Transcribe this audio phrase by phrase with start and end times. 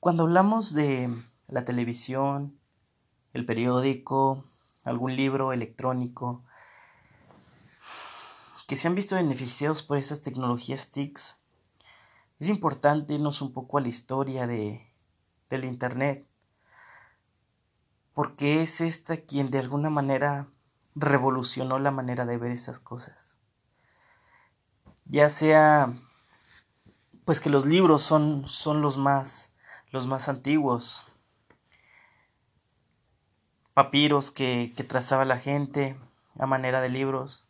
[0.00, 1.14] Cuando hablamos de
[1.46, 2.58] la televisión,
[3.34, 4.46] el periódico,
[4.82, 6.42] algún libro electrónico,
[8.66, 11.42] que se han visto beneficiados por esas tecnologías TICs,
[12.38, 14.90] es importante irnos un poco a la historia de,
[15.50, 16.26] del Internet,
[18.14, 20.48] porque es esta quien de alguna manera
[20.94, 23.38] revolucionó la manera de ver esas cosas.
[25.04, 25.92] Ya sea,
[27.26, 29.49] pues que los libros son, son los más,
[29.90, 31.04] los más antiguos,
[33.74, 35.96] papiros que, que trazaba la gente
[36.38, 37.44] a manera de libros,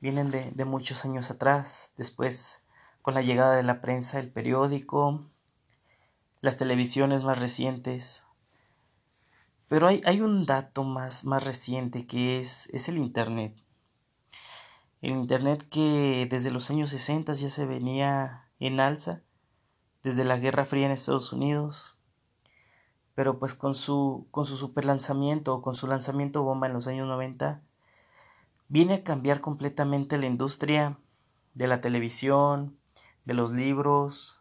[0.00, 2.62] vienen de, de muchos años atrás, después
[3.02, 5.24] con la llegada de la prensa, el periódico,
[6.40, 8.24] las televisiones más recientes.
[9.68, 13.56] Pero hay, hay un dato más, más reciente que es, es el Internet.
[15.02, 19.22] El Internet que desde los años 60 ya se venía en alza,
[20.06, 21.96] desde la Guerra Fría en Estados Unidos,
[23.16, 27.60] pero pues con su, con su o con su lanzamiento bomba en los años 90,
[28.68, 30.96] viene a cambiar completamente la industria
[31.54, 32.78] de la televisión,
[33.24, 34.40] de los libros,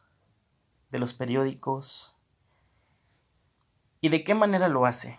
[0.92, 2.16] de los periódicos.
[4.02, 5.17] ¿Y de qué manera lo hace?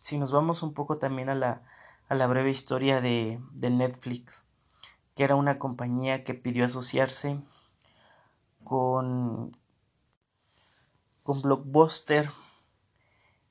[0.00, 1.62] Si nos vamos un poco también a la,
[2.08, 4.46] a la breve historia de, de Netflix,
[5.14, 7.38] que era una compañía que pidió asociarse
[8.64, 9.54] con,
[11.24, 12.30] con Blockbuster.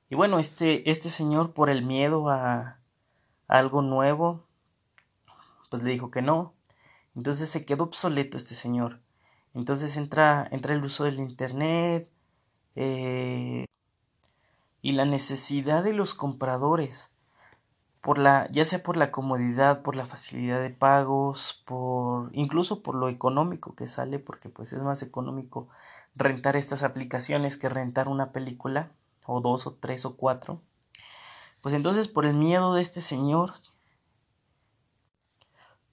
[0.08, 2.78] Y bueno, este, este señor por el miedo a,
[3.46, 4.46] algo nuevo,
[5.68, 6.54] pues le dijo que no.
[7.14, 9.00] Entonces se quedó obsoleto este señor.
[9.52, 12.10] Entonces entra, entra el uso del Internet
[12.74, 13.66] eh,
[14.80, 17.10] y la necesidad de los compradores,
[18.00, 22.94] por la, ya sea por la comodidad, por la facilidad de pagos, por incluso por
[22.94, 25.68] lo económico que sale, porque pues es más económico
[26.14, 28.92] rentar estas aplicaciones que rentar una película,
[29.26, 30.62] o dos, o tres, o cuatro.
[31.60, 33.54] Pues entonces por el miedo de este señor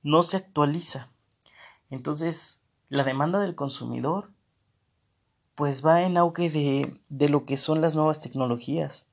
[0.03, 1.09] no se actualiza.
[1.89, 4.31] Entonces la demanda del consumidor
[5.55, 9.07] pues va en auge de, de lo que son las nuevas tecnologías.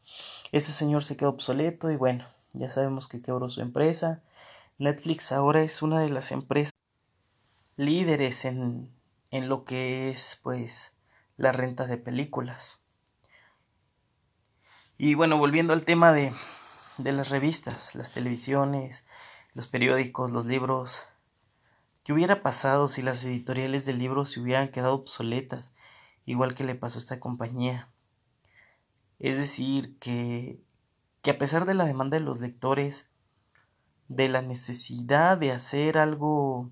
[0.50, 2.24] Ese señor se quedó obsoleto y bueno,
[2.54, 4.22] ya sabemos que quebró su empresa.
[4.78, 6.72] Netflix ahora es una de las empresas
[7.76, 8.90] líderes en,
[9.30, 10.92] en lo que es pues
[11.38, 12.80] la renta de películas.
[14.98, 16.34] Y bueno, volviendo al tema de,
[16.98, 19.06] de las revistas, las televisiones,
[19.54, 21.08] los periódicos, los libros,
[22.08, 25.74] ¿Qué hubiera pasado si las editoriales de libros se hubieran quedado obsoletas,
[26.24, 27.90] igual que le pasó a esta compañía?
[29.18, 30.58] Es decir, que,
[31.20, 33.12] que a pesar de la demanda de los lectores,
[34.08, 36.70] de la necesidad de hacer algo,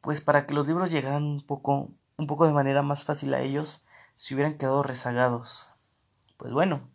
[0.00, 1.90] pues para que los libros llegaran un poco,
[2.22, 3.84] un poco de manera más fácil a ellos,
[4.16, 5.68] se hubieran quedado rezagados.
[6.36, 6.88] Pues bueno,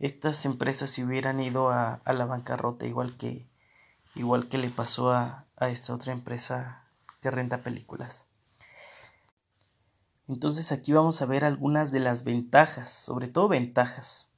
[0.00, 3.48] estas empresas se hubieran ido a, a la bancarrota igual que,
[4.16, 6.84] igual que le pasó a, a esta otra empresa
[7.20, 8.26] que renta películas.
[10.26, 14.30] Entonces aquí vamos a ver algunas de las ventajas, sobre todo ventajas,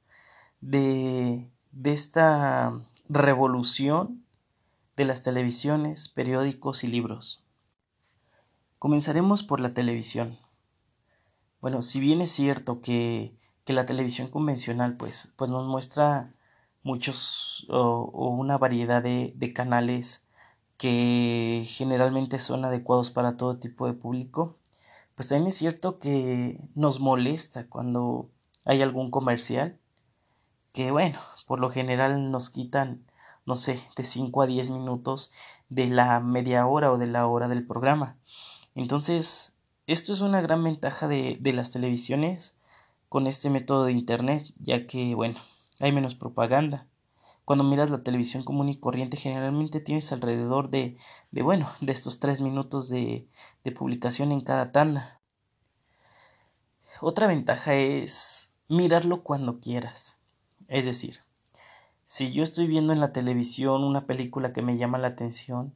[0.61, 4.23] de, de esta revolución
[4.95, 7.46] de las televisiones, periódicos y libros.
[8.79, 10.37] Comenzaremos por la televisión.
[11.61, 16.35] Bueno, si bien es cierto que, que la televisión convencional pues, pues nos muestra
[16.83, 20.27] muchos o, una variedad de, de canales
[20.77, 24.57] que generalmente son adecuados para todo tipo de público,
[25.15, 28.29] pues también es cierto que nos molesta cuando
[28.63, 29.79] hay algún comercial
[30.71, 31.17] que bueno,
[31.47, 33.03] por lo general nos quitan,
[33.47, 35.31] no sé, de 5 a 10 minutos
[35.69, 38.17] de la media hora o de la hora del programa.
[38.77, 39.55] Entonces,
[39.87, 42.55] esto es una gran ventaja de, de las televisiones
[43.09, 45.39] con este método de Internet, ya que, bueno,
[45.79, 46.85] hay menos propaganda.
[47.43, 50.95] Cuando miras la televisión común y corriente, generalmente tienes alrededor de,
[51.31, 53.27] de bueno, de estos tres minutos de,
[53.63, 55.21] de publicación en cada tanda.
[57.01, 60.19] Otra ventaja es mirarlo cuando quieras.
[60.67, 61.21] Es decir,
[62.05, 65.73] si yo estoy viendo en la televisión una película que me llama la atención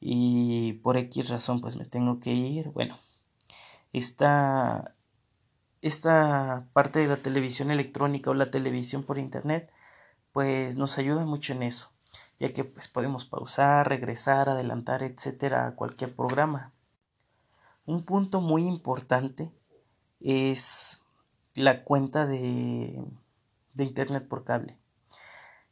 [0.00, 0.33] y
[0.74, 2.96] por X razón pues me tengo que ir, bueno,
[3.92, 4.94] esta,
[5.82, 9.72] esta parte de la televisión electrónica o la televisión por internet
[10.32, 11.92] pues nos ayuda mucho en eso,
[12.40, 16.72] ya que pues podemos pausar, regresar, adelantar, etcétera, a cualquier programa.
[17.86, 19.52] Un punto muy importante
[20.20, 21.02] es
[21.54, 23.04] la cuenta de,
[23.74, 24.76] de internet por cable.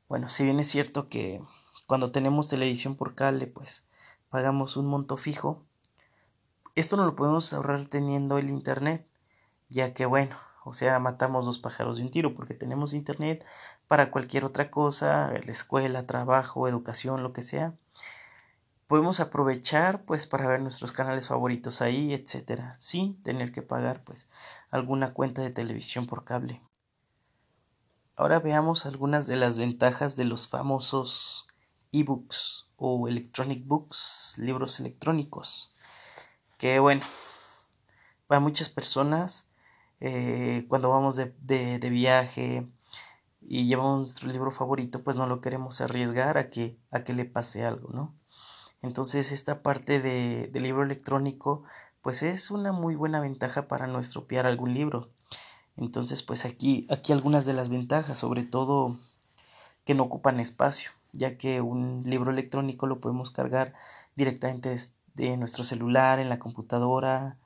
[0.09, 1.41] Bueno, si bien es cierto que
[1.87, 3.89] cuando tenemos televisión por cable, pues
[4.32, 5.62] pagamos un monto fijo,
[6.75, 9.06] esto no lo podemos ahorrar teniendo el internet,
[9.69, 13.44] ya que bueno, o sea, matamos dos pájaros de un tiro porque tenemos internet
[13.88, 17.75] para cualquier otra cosa, la escuela, trabajo, educación, lo que sea.
[18.87, 24.31] Podemos aprovechar pues para ver nuestros canales favoritos ahí, etcétera, sin tener que pagar pues
[24.70, 26.62] alguna cuenta de televisión por cable.
[28.17, 31.49] Ahora veamos algunas de las ventajas de los famosos
[31.93, 35.73] ebooks o electronic books, libros electrónicos.
[36.59, 37.05] Que bueno,
[38.27, 39.50] para muchas personas
[40.00, 41.33] eh, cuando vamos de,
[41.79, 42.67] de, viaje
[43.41, 47.25] y llevamos nuestro libro favorito, pues no lo queremos arriesgar a que, a que le
[47.25, 48.12] pase algo, ¿no?
[48.83, 51.62] Entonces esta parte de, de libro electrónico,
[52.00, 55.11] pues es una muy buena ventaja para no estropear algún libro.
[55.77, 58.97] Entonces, pues aquí, aquí algunas de las ventajas, sobre todo
[59.85, 63.75] que no ocupan espacio, ya que un libro electrónico lo podemos cargar
[64.17, 64.79] directamente
[65.14, 67.38] de nuestro celular, en la computadora,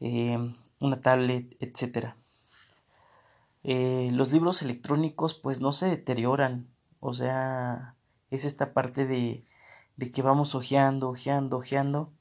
[0.00, 0.38] eh,
[0.80, 2.14] una tablet, etc.
[3.62, 6.68] Eh, los libros electrónicos pues no se deterioran,
[7.00, 7.94] o sea,
[8.30, 9.44] es esta parte de,
[9.96, 12.12] de que vamos ojeando, ojeando, ojeando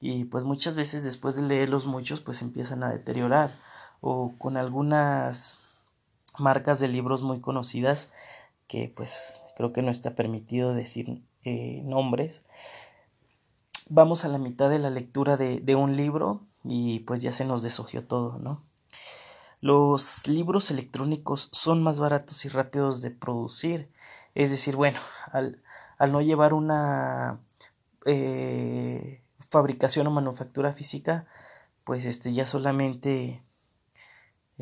[0.00, 3.52] y pues muchas veces después de leerlos muchos pues empiezan a deteriorar
[4.00, 5.58] o con algunas
[6.38, 8.08] marcas de libros muy conocidas
[8.70, 12.44] que pues creo que no está permitido decir eh, nombres
[13.90, 17.62] vamos a la mitad de la lectura de, un libro y pues ya se nos
[17.62, 18.62] deshojió todo, ¿no?
[19.60, 23.90] Los libros electrónicos son más baratos y rápidos de producir.
[24.34, 24.98] Es decir, bueno,
[25.32, 25.62] al,
[25.98, 27.40] al no llevar una
[28.06, 31.26] eh, fabricación o manufactura física,
[31.84, 33.42] pues este ya solamente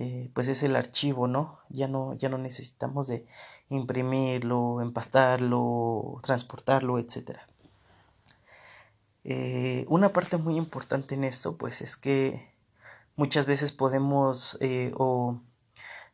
[0.01, 1.59] eh, pues es el archivo, ¿no?
[1.71, 3.27] Ya no, ya no necesitamos de
[3.69, 7.49] imprimirlo, empastarlo, transportarlo, etcétera.
[9.25, 12.55] Eh, una parte muy importante en esto, pues es que
[13.17, 15.41] muchas veces podemos eh, o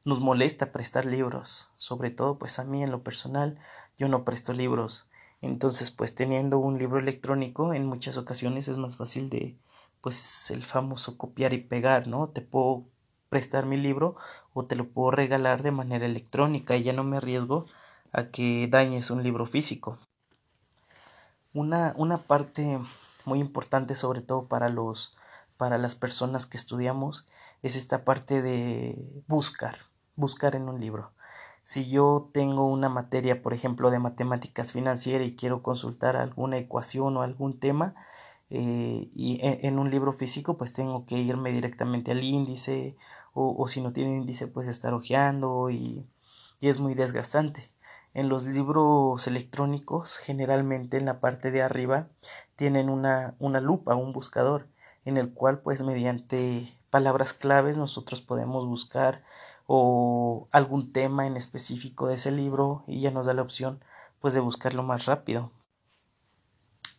[0.07, 3.59] nos molesta prestar libros, sobre todo pues a mí en lo personal
[3.99, 5.07] yo no presto libros,
[5.43, 9.59] entonces pues teniendo un libro electrónico en muchas ocasiones es más fácil de
[10.01, 12.29] pues el famoso copiar y pegar, ¿no?
[12.31, 12.87] Te puedo
[13.35, 14.15] prestar mi libro
[14.53, 17.67] o te lo puedo regalar de manera electrónica y ya no me arriesgo
[18.13, 19.99] a que dañes un libro físico.
[21.53, 22.79] Una, una parte
[23.25, 25.17] muy importante sobre todo para los
[25.57, 27.27] para las personas que estudiamos
[27.63, 29.79] es esta parte de buscar,
[30.15, 31.11] buscar en un libro.
[31.65, 37.17] Si yo tengo una materia, por ejemplo, de matemáticas financieras y quiero consultar alguna ecuación
[37.17, 37.97] o algún tema,
[38.51, 42.97] eh, y en, un libro físico, pues tengo que irme directamente al índice,
[43.35, 46.09] o, si no tiene índice, pues estar hojeando y,
[46.61, 47.71] y es muy desgastante.
[48.15, 52.09] En los libros electrónicos, generalmente en la parte de arriba,
[52.57, 54.69] tienen una, una lupa, un buscador,
[55.05, 59.25] en el cual pues mediante palabras claves nosotros podemos buscar
[59.67, 63.83] o algún tema en específico de ese libro y ya nos da la opción
[64.21, 65.51] pues de buscarlo más rápido.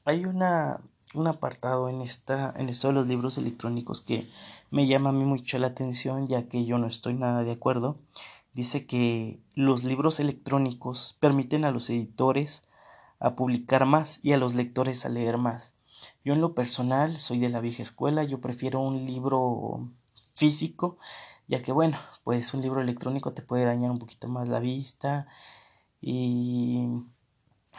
[0.04, 0.82] Hay una,
[1.14, 4.26] un apartado en esta en esto de los libros electrónicos que
[4.72, 7.98] me llama a mí mucho la atención ya que yo no estoy nada de acuerdo.
[8.54, 12.64] Dice que los libros electrónicos permiten a los editores
[13.20, 15.76] a publicar más y a los lectores a leer más.
[16.24, 19.90] Yo en lo personal soy de la vieja escuela, yo prefiero un libro
[20.34, 20.98] físico,
[21.48, 25.28] ya que bueno, pues un libro electrónico te puede dañar un poquito más la vista
[26.02, 26.88] y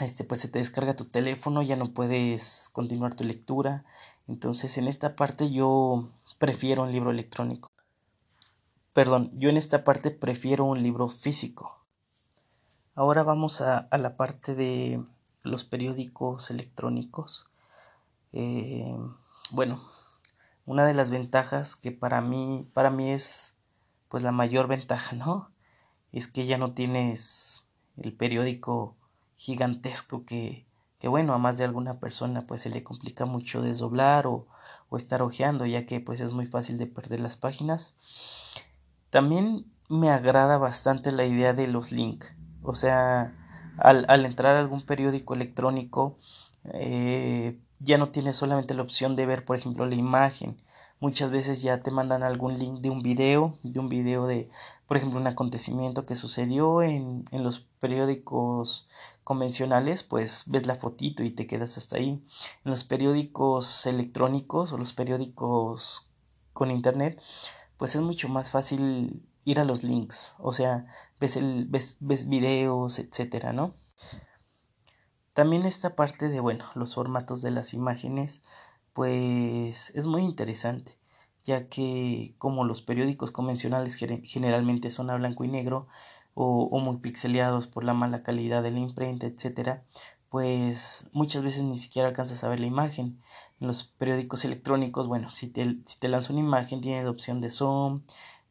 [0.05, 3.85] este pues se te descarga tu teléfono, ya no puedes continuar tu lectura.
[4.29, 7.71] Entonces, en esta parte yo prefiero un libro electrónico.
[8.93, 11.81] Perdón, yo en esta parte prefiero un libro físico.
[12.95, 15.05] Ahora vamos a, la parte de
[15.43, 17.47] los periódicos electrónicos.
[18.33, 18.97] Eh,
[19.51, 19.83] bueno,
[20.65, 23.57] una de las ventajas que para mí, para mí es
[24.09, 25.51] pues la mayor ventaja, ¿no?
[26.13, 27.67] Es que ya no tienes
[27.99, 28.97] el periódico
[29.37, 30.67] gigantesco que,
[30.99, 34.47] que bueno, a más de alguna persona pues se le complica mucho desdoblar o,
[34.89, 37.95] o estar hojeando, ya que pues es muy fácil de perder las páginas.
[39.11, 43.35] También me agrada bastante la idea de los links, o sea,
[43.79, 46.19] al, al entrar a algún periódico electrónico,
[46.73, 50.61] eh, ya no tienes solamente la opción de ver, por ejemplo, la imagen.
[50.99, 54.49] Muchas veces ya te mandan algún link de un video, de un video de,
[54.89, 58.89] por ejemplo, un acontecimiento que sucedió en, en los periódicos
[59.27, 62.25] convencionales, pues ves la fotito y te quedas hasta ahí.
[62.65, 66.13] En los periódicos electrónicos o los periódicos
[66.53, 67.21] con internet,
[67.77, 70.87] pues es mucho más fácil ir a los links, o sea,
[71.19, 73.75] ves, el, ves, ves videos, etcétera, ¿no?
[75.33, 78.43] También esta parte de, bueno, los formatos de las imágenes,
[78.93, 81.01] pues es muy interesante,
[81.43, 85.89] ya que como los periódicos convencionales generalmente son a blanco y negro
[86.37, 89.85] o, muy pixeleados por la mala calidad de la imprenta, etcétera,
[90.29, 93.21] pues muchas veces ni siquiera alcanzas a ver la imagen.
[93.61, 97.41] En los periódicos electrónicos, bueno, si te, si te lanza una imagen, tienes la opción
[97.41, 98.03] de zoom,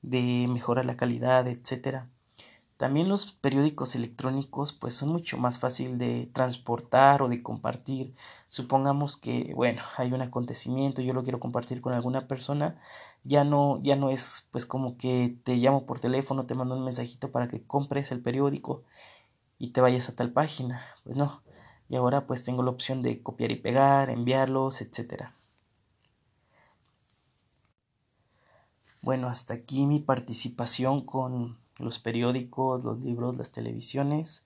[0.01, 2.09] de mejorar la calidad, etcétera.
[2.77, 8.13] También los periódicos electrónicos pues son mucho más fácil de transportar o de compartir.
[8.49, 12.77] Supongamos que bueno, hay un acontecimiento, yo lo quiero compartir con alguna persona,
[13.23, 16.83] ya no ya no es pues como que te llamo por teléfono, te mando un
[16.83, 18.83] mensajito para que compres el periódico
[19.59, 20.81] y te vayas a tal página.
[21.03, 21.43] Pues no.
[21.89, 25.33] Y ahora pues tengo la opción de copiar y pegar, enviarlos, etcétera.
[29.01, 34.45] Bueno, hasta aquí mi participación con los periódicos, los libros, las televisiones.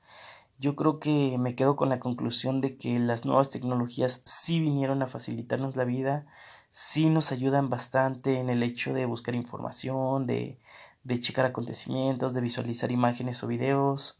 [0.57, 5.01] Yo creo que me quedo con la conclusión de que las nuevas tecnologías sí vinieron
[5.01, 6.25] a facilitarnos la vida,
[6.71, 10.59] sí nos ayudan bastante en el hecho de buscar información, de,
[11.03, 14.19] de checar acontecimientos, de visualizar imágenes o videos.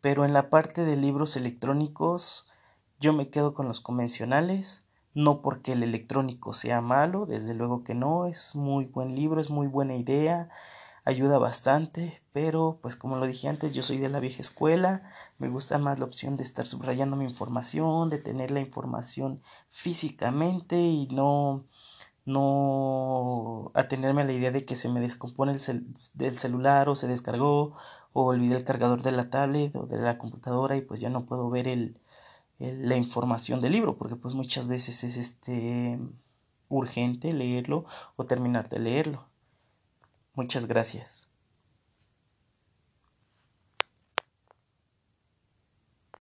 [0.00, 2.50] Pero en la parte de libros electrónicos,
[2.98, 4.83] yo me quedo con los convencionales
[5.14, 9.50] no porque el electrónico sea malo, desde luego que no, es muy buen libro, es
[9.50, 10.48] muy buena idea,
[11.04, 15.02] ayuda bastante, pero pues como lo dije antes, yo soy de la vieja escuela,
[15.38, 20.76] me gusta más la opción de estar subrayando mi información, de tener la información físicamente
[20.78, 21.64] y no
[22.26, 27.06] no atenerme a la idea de que se me descompone el del celular o se
[27.06, 27.74] descargó
[28.12, 31.26] o olvidé el cargador de la tablet o de la computadora y pues ya no
[31.26, 32.00] puedo ver el,
[32.72, 35.98] la información del libro, porque pues muchas veces es este
[36.68, 37.84] urgente leerlo
[38.16, 39.26] o terminar de leerlo.
[40.34, 41.28] Muchas gracias.